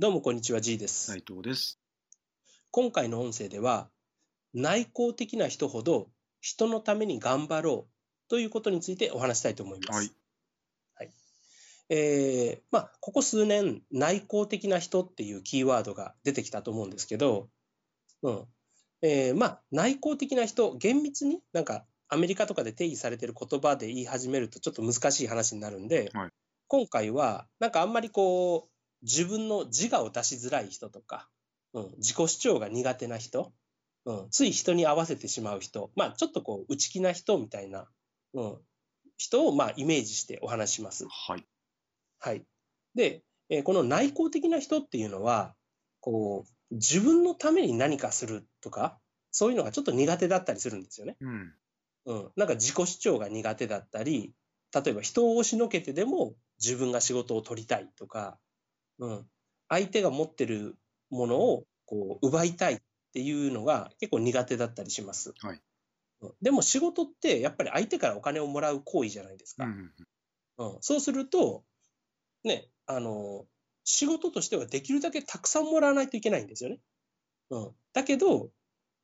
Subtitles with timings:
[0.00, 1.12] どうもこんにちは、G です。
[1.12, 1.78] 斉藤です。
[2.70, 3.90] 今回の音声では、
[4.54, 6.08] 内向的な人ほど
[6.40, 9.98] 人のために頑張ろうということについてお話したいと思います。
[9.98, 10.10] はい。
[10.94, 11.10] はい。
[11.90, 17.50] えー、まあ、ここ数年、内向的な人っていうキーワードが出てきたと思うんですけど、
[18.22, 18.44] うん。
[19.02, 26.30] えー、まあ、内向的な人、厳密になんかアメリカとかで定義されてる言葉で言い始めるとちょっと難しい話になるんで、はい
[26.72, 31.28] 今回はなんかあんまりこう、自分の自我を出しづらい人とか、
[31.72, 33.52] うん、自己主張が苦手な人、
[34.04, 37.88] うん、つい人に合わせてしまう人、まあちょっとこう内気な人みたいな、
[38.34, 38.58] うん、
[39.16, 41.06] 人をまあイメージしてお話しします。
[41.08, 41.46] はい。
[42.18, 42.44] はい。
[42.94, 45.54] で、えーこの内向的な人っていうのは、
[46.00, 48.98] こう、自分のために何かするとか、
[49.32, 51.16] そういうのがちょっと苦手だったりするんですよね。
[51.20, 51.54] うん。
[52.06, 52.30] うん。
[52.36, 54.32] なんか自己主張が苦手だったり、
[54.72, 58.38] 例えば人を押しのけてでも自分が仕事を取りたいとか、
[59.00, 59.26] うん。
[59.68, 60.76] 相手が持ってる
[61.10, 62.78] ものをこう奪いたいっ
[63.12, 65.34] ていうのが結構苦手だったりします。
[65.40, 65.60] はい
[66.22, 66.32] うん。
[66.40, 69.64] でも仕事ってやっぱり相手からお金をもらう行為じゃないですか。
[69.64, 69.90] うん。
[70.58, 71.64] うん、そうすると、
[72.44, 73.46] ね、あの、
[73.84, 76.80] 仕事としてはできるだけたくさんもらわないといけないんですよね。
[77.50, 77.70] うん。
[77.92, 78.50] だけど、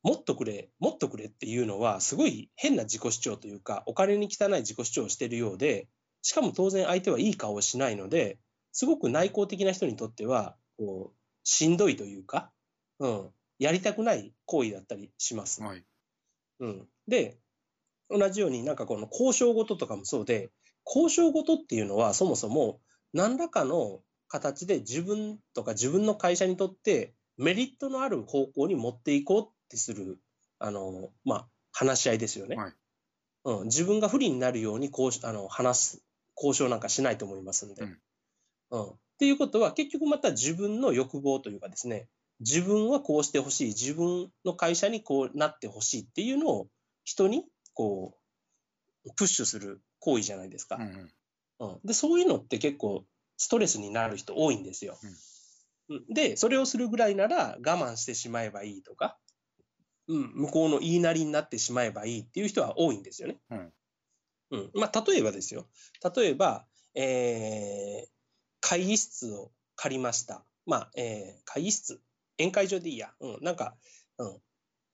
[0.03, 5.89] もっとくれ、もっとくれっていうのは、すごい変な自己主張というか、お金に汚い自己主張をしているようで、
[6.23, 8.39] しかも当然相手はいい顔をしないので、
[8.77, 12.53] すごく内向的な人にとっては、こう、しんどいというか、
[12.99, 15.63] うん、やりたくない行為だったりします。
[15.63, 15.83] はい。
[16.61, 17.39] うん、で、
[18.11, 20.51] 同じようになんかこの交渉事とかもそうで、
[20.85, 22.83] 交渉事っていうのはそもそも
[23.15, 30.21] 何らかの形で自分とか自分の会社にとってメリットのある方向に持っていこうってする、
[30.59, 32.57] あの、まあ、話し合いですよね。
[32.57, 32.75] はい
[33.45, 36.03] うん、自分が不利になるように交渉あの話す、
[36.37, 37.83] 交渉なんかしないと思いますんで。
[37.83, 37.99] うん
[38.71, 38.85] うん。
[38.91, 42.09] っていうことは結局また自分の欲望というかですね、
[42.41, 46.69] 自分はこうしてほしい、自分の会社にこうなってほしいっていうのを
[47.05, 48.19] 人にこ
[49.05, 50.83] う、プッシュする行為じゃないですかう。
[50.83, 51.11] ん。
[51.59, 53.05] うん、で、そういうのって結構
[53.37, 54.99] ストレスになる人多いんですよ。
[55.03, 55.11] うん
[56.09, 59.17] で、それをするぐらいなら我慢してしまえばいいとか、
[60.09, 63.39] うん、向こうの言いなりになってしまえばいいっていう人は多いんですよね。
[63.51, 63.73] うん。
[64.51, 64.71] うん。
[64.75, 65.69] まあ、例えばですよ。
[66.17, 68.09] 例えば、えー、
[68.61, 70.45] 会議室を借りました。
[70.67, 72.01] まあ、えー、会議室、
[72.39, 73.13] 宴会場でいいや。
[73.21, 73.77] うん、なんか、
[74.19, 74.41] うん、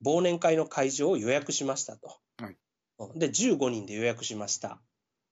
[0.05, 2.19] 忘年会の会場を予約しましたと。
[2.39, 2.57] はい
[2.99, 4.81] うんで、15人で予約しました。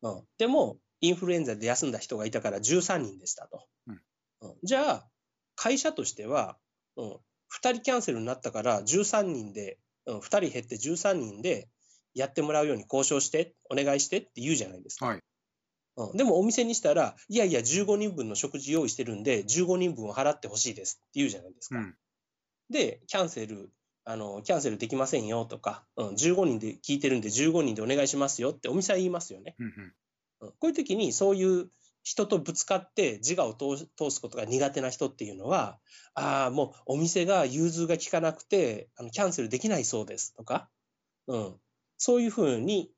[0.02, 3.66] うん、でも、インフルエンザで休んだ人がいたから13人でしたと。
[3.86, 4.00] うん
[4.42, 5.08] うんじゃあ、
[5.54, 6.56] 会社としては、
[6.97, 7.18] うん、2
[7.74, 11.68] 人キャンセルになったから13人で、うん、2人減って13人で
[12.14, 15.06] やってもらうように交渉して、お願いしてって言うじゃないですか。
[15.06, 15.20] はい。
[16.06, 21.78] うん、でもお店にしたら、いやいや、15人分の食事用意してるんで、15人分を払ってほしいですって言うじゃないですか。
[21.78, 21.94] うん。
[22.71, 23.71] で、キャンセル、
[24.05, 29.55] あの、キャンセルできませんよとか、うん、15人で聞いてるんで15人でお願いしますよってお店は言いますよね。
[29.59, 29.66] うん。
[29.66, 29.93] うん
[30.41, 31.71] こういう時にそういう
[32.03, 35.78] 人とぶつかって自我を通す通すことが苦手な人っていうのは、
[36.15, 40.71] ああ、もうお店が融通が利かなくて、あのキャンセルできないそうですとか、
[41.27, 41.55] うん、
[41.99, 42.91] そういうふうに、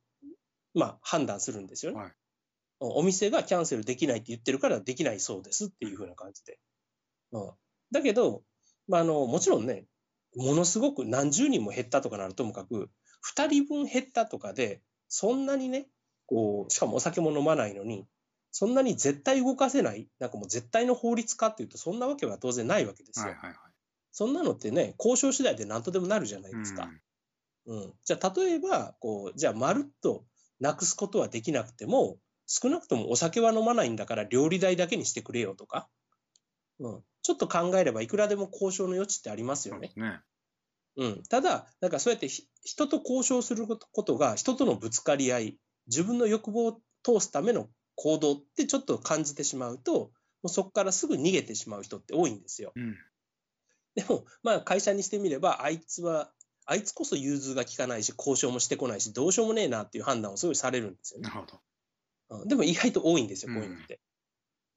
[0.75, 1.99] まあ、判断するんですよね。
[1.99, 2.13] はい
[2.85, 6.59] お店がキャンセルできないって言ってるからできないそうですっていうふうな感じで。
[7.33, 7.51] うん、
[7.93, 8.43] だけど、
[8.89, 9.87] まあ、あの、もちろんね、
[10.37, 12.91] ものすごく何十人も減ったとかなるともかく、
[13.37, 15.89] 2人分減ったとかで、そんなにね、
[16.27, 18.07] こう、しかもお酒も飲まないのに、
[18.51, 23.27] そんなに絶対動かせない、なんかもう絶対の法律かっていうと、そんなわけは当然ないわけですよ。
[23.27, 23.35] はい。
[23.37, 23.51] はい。
[23.51, 23.57] はい。
[24.11, 26.91] そんなのってね、交渉次第で何とでもなるじゃないですか。
[27.67, 27.95] うん。
[28.05, 30.25] じゃあ、例えば、こう、じゃあ、まるっと
[30.61, 35.89] なくすことはできなくても、少なくともお酒は飲まないんだから料理代だけにしてくれよとか、
[36.81, 37.05] うん。
[37.23, 40.03] ちょっと考えればいくらでも交渉の余地ってありますよねそ
[40.97, 41.23] うん。
[41.25, 50.13] ただ、なんかそうやってひ人と交渉することことが人とのぶつかり合い、自分の欲望を通すための行動ってちょっと感じてしまうと、も
[50.45, 52.75] うそこからすぐ逃げてしまう人って多いんですよ。
[52.75, 52.99] うん。
[53.95, 56.33] でも、まあ会社にしてみれば、あいつは、
[56.67, 61.31] あいつこそ融通が利かないし、交渉もしてこないし、どうしようもねえなっていう判断をすごいされるんですよねな。
[61.31, 61.63] るほど。
[62.33, 64.01] うんでも意外と多いんですよ、こういうのって。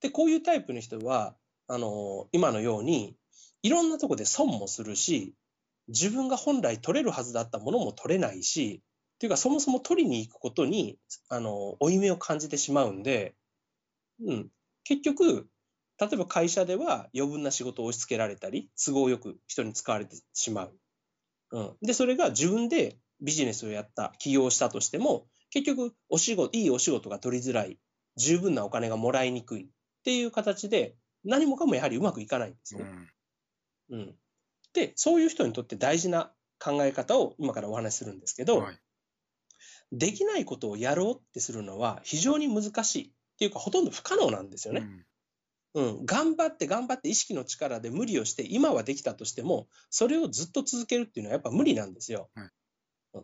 [0.02, 1.36] で、こういうタイプの人は、
[1.68, 3.16] あの今のように、
[3.64, 5.34] いろんなとこで損もするし、
[5.88, 8.82] 自分が本来取れるはずだったものも取れないし、
[9.16, 10.98] っていうか、そもそも取りに行くことに、
[11.30, 13.36] あの、負い目を感じてしまうんで、
[14.22, 14.52] うん。
[14.84, 15.48] 結局、
[16.00, 20.78] 例えば会社では余分な仕事を押し付けられたり、都合よく人に使われてしまう。
[21.52, 21.78] うん。
[21.82, 27.80] で、それが自分でビジネスをやった、起業したとしても、結局、お仕事、いいお仕事が取りづらい、
[28.18, 29.68] 十分なお金がもらいにくいっ
[30.04, 32.92] ていう形で、何もかもやはりうまくいかないんですよね。
[33.90, 34.16] うん、
[34.74, 38.80] で、そういう人にとって大事な考え方を今からお話しするんですけど、はい。
[39.94, 45.06] できないことをやろうってするのは非常に難しいっていうかほとんど不可能なんですよね。
[45.74, 52.30] うん、頑張って頑張って意識の力で無理をして今はできたとしてもそれをずっと続けるっていうのはやっぱ無理なんですよ。
[52.36, 52.50] はい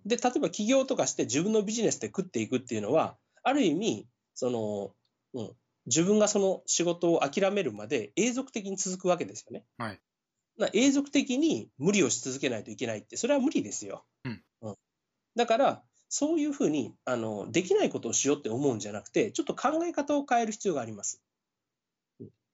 [0.06, 4.92] で例えば起業とかして自分のビジネスで食っていくっていうのはある意味その、
[5.34, 5.52] うん、
[5.86, 9.66] 自分がその仕事を諦めるまで永続的に続くわけですよね。
[9.78, 10.00] はい
[10.58, 14.06] な永続的に無理をし続けないといけないってそれは無理ですよ。
[14.26, 14.76] うんうん
[15.36, 21.24] だからそういうふうにあのできないことをしようって思うんじゃなくてちょっと考え方を変える必要があります。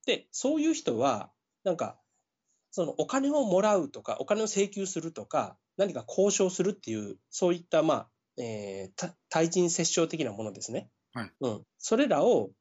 [0.07, 1.29] で、そういう人は、
[1.65, 1.99] なんか、
[2.77, 8.09] そのお金をもらうとか、お金を請求するとか、何か交渉するっていう、そういった、まあ、
[8.39, 10.91] えーた対人折衝的なものですね。
[11.11, 11.63] はいうん。
[11.79, 12.51] それらを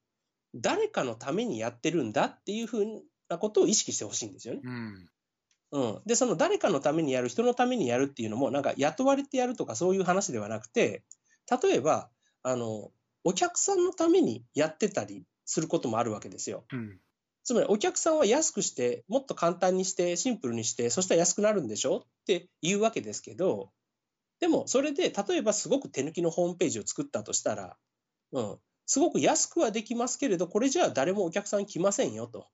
[0.54, 4.60] 誰かのためにやってるんだっていうふうなことを意識してほしいんですよね。
[4.64, 5.10] うん。
[5.72, 6.02] うん。
[6.06, 11.04] で、その誰かのためにやる、人のためにやるっていうのも、なんか雇われてやるとかそういう話ではなくて、
[11.62, 12.08] 例えば、
[12.42, 12.90] あの、
[13.22, 16.64] お客さんのためにやってたりすることもあるわけですよ。
[16.72, 17.00] うん。
[17.46, 21.98] つまりお客さんは安くして、もっと簡単にして、シンプルにして、そしたら安くなるんでしょ？
[21.98, 23.70] っていうわけですけど、
[24.40, 27.76] でもそれで例えばすごく手抜きのホームページを作ったとしたら、
[28.32, 32.48] うん、すごく安くはできますけれど、これじゃあ誰もお客さん来ませんよと。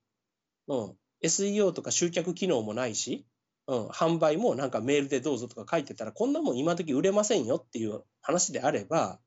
[0.69, 0.95] うん、
[1.25, 3.27] SEO とか集客機能もないし、
[3.67, 9.21] うん、販売もなんかメールでどうぞとか書いてたら、こんなもん今時売れませんよっていう話であれば、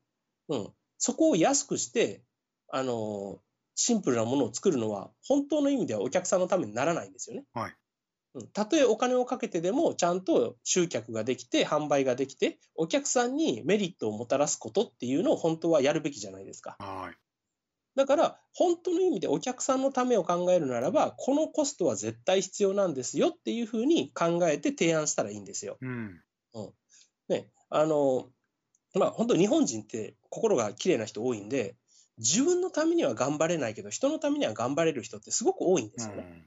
[0.48, 2.22] うん、そこを安くして、
[2.68, 3.40] あの
[3.76, 7.44] シンプルなものを作るのは、本当の意味ではお客さんのためにならないんですよね。
[7.54, 7.74] はい
[8.34, 16.76] うん、たとえお金をかけてでも、ちゃんと集客ができて、販売ができて、お客さんにメリットをもたらすことっていうのを本当はやるべきじゃないですか。
[16.78, 17.16] はい。
[17.96, 25.78] だから、本当の意味でお客さんのためを考えるならば、このコストは絶対必要なんですよっていうふうに考えて提案したらいいんですよ。
[25.80, 26.20] うん。
[27.28, 28.30] ね、あの、
[28.94, 31.76] まあ、本当日本人って心が綺麗な人多いんで、
[32.18, 36.46] 自分のためには頑張れないけど、人のためには頑張れる人ってすごく多いんですよね。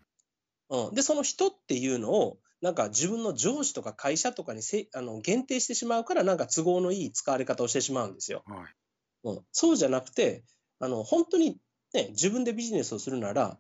[0.70, 8.44] うん、で、その人っていうのを、なんか自分の上司とか会社とかにせあの限定してしまうから、なんか都合のいい使われ方をしてしまうんですよ。
[8.48, 8.56] うん。
[8.56, 8.76] はい。
[9.24, 10.44] うん、そうじゃなくて、
[10.80, 11.58] あの本当に、
[11.94, 13.58] ね、自分でビジネスをするなら、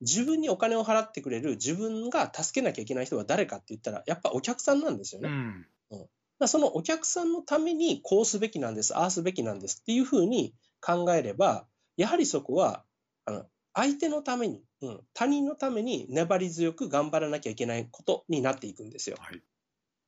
[0.00, 5.28] 自分にお金を払ってくれる自分が助けなきゃいけない人は誰かって言ったら、やっぱお客さんなんですよね。
[5.28, 5.98] うん。
[5.98, 6.08] だか
[6.40, 12.84] らそのお客さんのためにこうすべきなんです、ああすべきなんですっていうふうに考えれば、やはりそこは
[13.24, 19.16] あの相手のために、うん、他人のために粘り強く頑張らなきゃいけないことになっていくんですよ。
[19.18, 19.42] はい。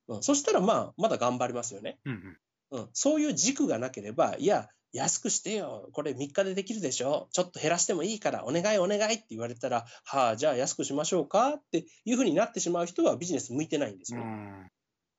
[0.09, 1.99] うん、そしたらまあ、まだ頑張りますよね。
[2.05, 2.39] うん。
[2.73, 14.31] うん、そういう軸がなければ、いや、安くしてよ、これ3日でできるでしょ、ちょっと減らしてもいいから、お願いお願いって言われたら、はあ、じゃあ安くしましょうかっていうふうになってしまう人はビジネス向いてないんですうよね。
[14.31, 14.71] ん。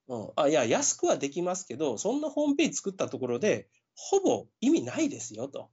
[0.08, 5.70] うん、あいや、安くはできますけど、そんなホームページ作ったところで、ほぼ意味ないですよと。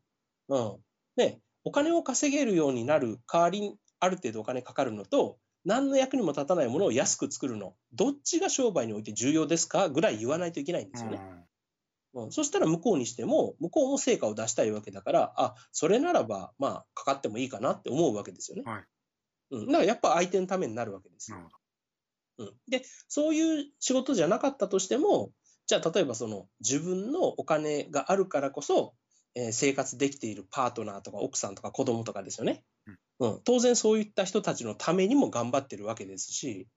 [0.49, 0.77] うん、
[1.17, 11.21] ね、お金を稼げるようになる代わりに、ある程度お金かかるのと、何の役にも立たないものを安く作るの、どっちが商売において重要ですかぐらい言わないといけないんですよね。
[12.15, 18.71] うん、そしたら向こうにしても、向こうも成果を出したいわけだから、あそれならば、まあ、かかってもいいかなって思うわけですよね。
[18.71, 18.85] はい。
[19.53, 21.33] うん、だからやっぱ相手のためになるわけです
[22.39, 25.31] うん、で、そういう仕事じゃなかったとしても、
[25.67, 28.95] じゃあ例えばその自分のお金があるからこそ、
[29.35, 32.65] えー生活できているパートナーとか奥さんとか子供とかですよね。
[33.19, 36.69] うん、当然そういった人たちのためにも頑張ってるわけですし、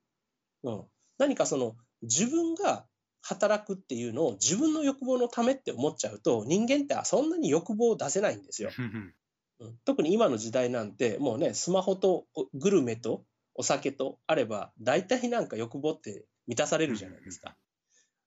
[0.63, 0.83] うん、
[1.17, 2.85] 何かその自分が
[3.21, 8.69] 働くっていうのを自分の欲望のためって思っちゃうと人間ってそんなに欲望を出せないんですよ。
[8.77, 8.83] ど。
[8.83, 9.13] うん。
[9.59, 13.23] うん特に今の時代なんてもうねスマホとおグルメと
[13.55, 17.55] お酒とあれば大体なんか欲望って満たされるじゃないですか。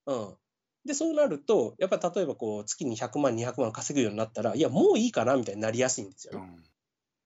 [0.06, 0.34] うん、
[0.88, 6.46] でそうなるとやっぱり例えばこう月に100万200万稼ぐようになったらいやもういいかなみたいになりやすいんですようね。
[6.46, 6.54] ん。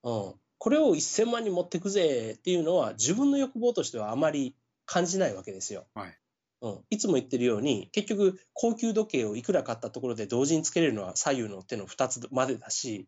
[0.04, 5.86] うん、これを1000万に持ってくぜっていうのは自分の欲望としてはあまり感じないわけですよ。
[5.94, 6.18] はい。
[6.60, 13.06] うん、いつも言ってるように結局高級時計をいくら買ったところで同時につけれるのは左右の手の2つまでだし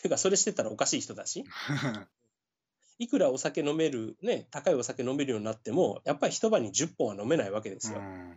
[0.00, 1.44] ていうかそれしてたらおかしい人だし
[2.98, 7.98] いくらお酒飲めるね高いお酒飲めるようになってもやっぱり一晩に10本は飲めないわけですよ。
[7.98, 8.34] うん、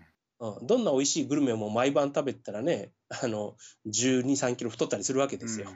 [0.63, 3.55] どんな美味しいグルメも毎晩食べてたらねあの
[3.87, 5.69] 12、3キロ太ったりするわけですよ。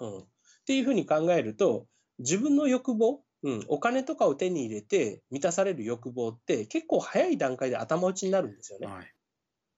[0.00, 0.24] うん、っ
[0.66, 1.86] ていうふうに考えると
[2.18, 8.86] 自分の欲望、うん、お金とかを手に入れて満たされる欲望って結構早い段階で頭打ちになるんですよね。
[8.86, 9.12] はい。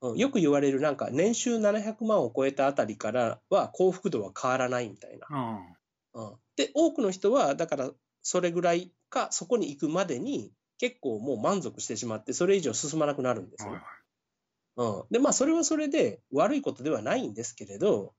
[0.03, 5.27] うん、よく言われるなんか年収700万を超えたあたりからは幸福度は変わらないみたいな。
[6.15, 6.27] うん。
[6.27, 7.91] うん、で多くの人はだから
[8.25, 13.73] それぐらいか、そこに行くまでに、結構もう満足してしまって、それ以上進まなくなるんですよ。
[13.73, 14.04] はいはい。
[14.77, 18.15] うん、で、まあ、それはそれで悪いことではないんですけれど、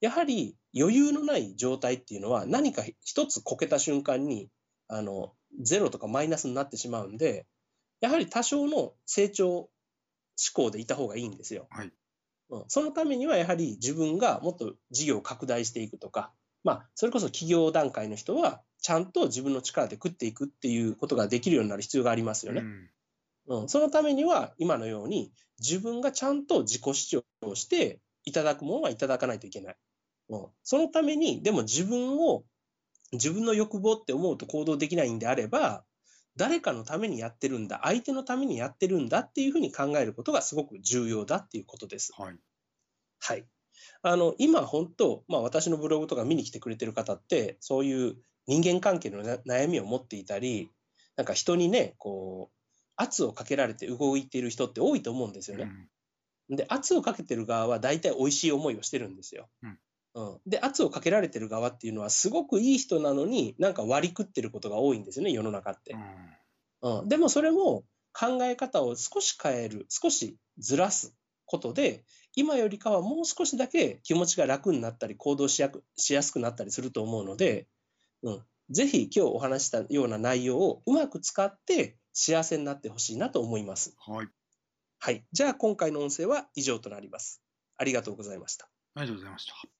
[0.00, 4.48] やはり余裕のない状態っていうのは、何か一つこけた瞬間に、
[4.86, 7.46] あの、ゼロとかマイナスになってしまうんで、
[8.00, 9.70] やはり多少の成長
[10.36, 11.66] 志向でいた方がいいんですよ。
[11.70, 11.92] はい
[12.50, 16.32] うん、そのためにはやはり自分がもっと事業を拡大していくとか、
[16.64, 22.60] まあ、それこそ企業段階の人は、ちゃんと自分の力で食っていくっていうことができるようになる必要がありますよね。
[22.62, 22.90] うん
[23.48, 29.76] うん、そのためには、今のように自分がちゃんと自己主張をして、いただくものはいただかないといけない。
[30.28, 32.44] うん、そのために、でも自分を、
[33.12, 35.84] 自分の欲望って思うと行動できないんであれば、
[36.36, 42.12] 誰かのためにやってるんだ、相手のためにやってるんだっていうふうに考えることがすごく重要だっていうことです。
[42.16, 42.36] はい。
[43.18, 43.46] はい。
[44.02, 50.70] あの、今本当、まあ私のブログとか見に来てくれてる方って、そういう人間関係のな悩みを持っていたり、
[51.16, 52.57] なんか人にね、こう、
[52.98, 55.70] 圧をかけられて動いている人って多いと思うんですよね。
[56.50, 59.48] で、圧をかけてる側は大体美味しい思いをしてるんですよ。
[59.62, 59.78] うん
[60.14, 65.94] うん、で、圧をかけられてる側っていうのはすごくいい人なのになんか割り食ってることが多いんですよね、世の中って
[66.82, 66.88] う。
[66.88, 71.14] んうん、でもそれも考え方を少し変える、少しずらす
[71.46, 77.68] ことで、今よりかはもう少しだけ気持ちが楽になったり、行動しやくしやすくなったりすると思うので、
[78.22, 83.94] うん、ぜひ今日お話ししたような内容をうまく使って幸せになってほしいなと思います。
[83.98, 84.28] はい。
[84.98, 85.24] はい。
[85.32, 87.42] じゃあ今回の音声は以上となります。
[87.76, 88.68] ありがとうございました。
[88.94, 89.77] ありがとうございました。